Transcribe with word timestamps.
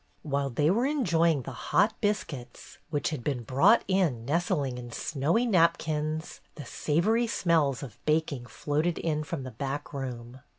While 0.23 0.49
they 0.49 0.71
were 0.71 0.87
enjoying 0.87 1.43
the 1.43 1.51
hot 1.51 1.93
biscuits, 2.01 2.79
which 2.89 3.11
had 3.11 3.23
been 3.23 3.43
brought 3.43 3.83
in 3.87 4.25
nestling 4.25 4.79
in 4.79 4.91
snowy 4.91 5.45
napkins, 5.45 6.39
the 6.55 6.65
savory 6.65 7.27
smells 7.27 7.83
of 7.83 8.03
baking 8.07 8.47
floated 8.47 8.97
in 8.97 9.23
from 9.23 9.43
the 9.43 9.51
back 9.51 9.93
room. 9.93 10.39